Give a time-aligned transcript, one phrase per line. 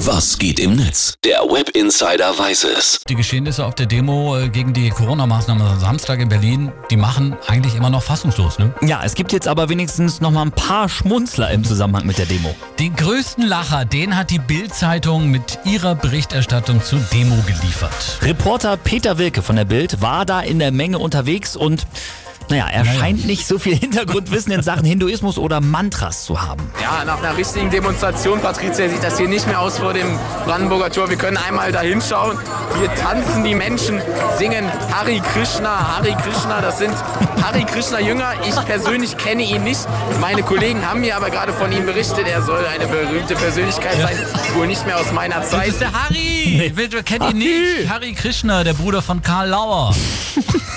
[0.00, 1.14] Was geht im Netz?
[1.24, 3.00] Der Web Insider weiß es.
[3.08, 7.34] Die Geschehnisse auf der Demo äh, gegen die Corona-Maßnahmen am Samstag in Berlin, die machen
[7.46, 8.74] eigentlich immer noch fassungslos, ne?
[8.82, 12.26] Ja, es gibt jetzt aber wenigstens noch mal ein paar Schmunzler im Zusammenhang mit der
[12.26, 12.54] Demo.
[12.78, 18.18] Den größten Lacher, den hat die Bild-Zeitung mit ihrer Berichterstattung zur Demo geliefert.
[18.20, 21.86] Reporter Peter Wilke von der Bild war da in der Menge unterwegs und
[22.48, 22.98] naja, er Naja.
[23.00, 26.70] scheint nicht so viel Hintergrundwissen in Sachen Hinduismus oder Mantras zu haben.
[26.80, 30.06] Ja, nach einer richtigen Demonstration, Patricia, sieht das hier nicht mehr aus vor dem
[30.44, 31.08] Brandenburger Tor.
[31.10, 32.38] Wir können einmal da hinschauen.
[32.78, 34.00] Hier tanzen die Menschen,
[34.38, 36.60] singen Hari Krishna, Hari Krishna.
[36.60, 36.94] Das sind
[37.42, 38.32] Hari Krishna Jünger.
[38.48, 39.80] Ich persönlich kenne ihn nicht.
[40.20, 42.26] Meine Kollegen haben mir aber gerade von ihm berichtet.
[42.28, 44.16] Er soll eine berühmte Persönlichkeit sein.
[44.54, 45.68] Wohl nicht mehr aus meiner Das Zeit.
[45.68, 46.72] ist der Harry!
[46.74, 47.88] Wer wer kennt ihn nicht?
[47.88, 49.94] Harry Krishna, der Bruder von Karl Lauer.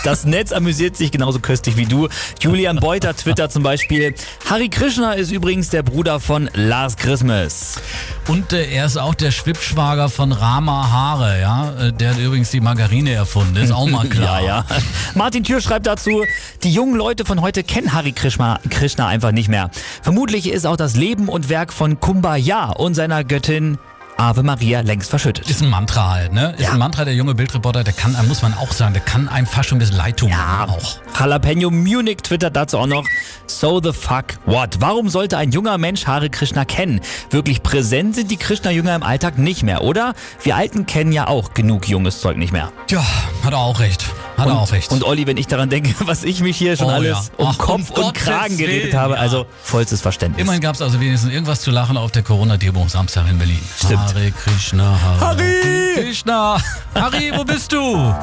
[0.03, 2.07] Das Netz amüsiert sich genauso köstlich wie du.
[2.39, 4.13] Julian Beuter twittert zum Beispiel,
[4.49, 7.79] Hari Krishna ist übrigens der Bruder von Lars Christmas.
[8.27, 11.73] Und äh, er ist auch der Schwippschwager von Rama Haare, ja?
[11.87, 14.41] Äh, Der hat übrigens die Margarine erfunden, ist auch mal klar.
[14.41, 14.77] Ja, ja.
[15.16, 16.23] Martin Thür schreibt dazu,
[16.63, 19.69] die jungen Leute von heute kennen Hari Krishna, Krishna einfach nicht mehr.
[20.01, 23.77] Vermutlich ist auch das Leben und Werk von Kumbaya und seiner Göttin
[24.20, 25.50] Ave Maria längst verschüttet.
[25.50, 26.52] Ist ein Mantra halt, ne?
[26.58, 26.72] Ist Ja.
[26.73, 29.70] ein Mantra, der junge Bildreporter, der kann, muss man auch sagen, der kann einem fast
[29.70, 30.28] schon ein bisschen leid tun.
[30.30, 30.98] Ja, auch.
[31.17, 33.06] Jalapeno Munich twittert dazu auch noch,
[33.47, 34.81] so the fuck what?
[34.81, 37.00] Warum sollte ein junger Mensch Hare Krishna kennen?
[37.30, 40.14] Wirklich präsent sind die Krishna-Jünger im Alltag nicht mehr, oder?
[40.44, 42.73] Wir Alten kennen ja auch genug junges Zeug nicht mehr.
[42.90, 43.06] Ja,
[43.45, 44.03] hat er auch recht.
[44.39, 44.91] Hat und, er auch recht.
[44.91, 47.45] Und Olli, wenn ich daran denke, was ich mich hier schon Oh alles ja.
[47.45, 49.19] um Ach, um Kopf und Gottes Kragen geredet Willen, habe, ja.
[49.19, 50.41] also vollstes Verständnis.
[50.41, 53.59] Immerhin gab es also wenigstens irgendwas zu lachen auf der Corona-Demo Samstag in Berlin.
[53.77, 53.99] Stimmt.
[53.99, 55.93] Hare Krishna, Hare Harry!
[55.95, 56.57] Krishna.
[56.95, 58.13] Harry, wo bist du?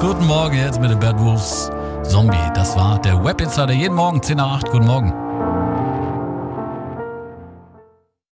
[0.00, 1.70] Guten Morgen jetzt mit den Bad Wolves
[2.04, 2.36] Zombie.
[2.54, 4.70] Das war der Web Insider jeden Morgen 10 nach 8.
[4.70, 5.21] Guten Morgen.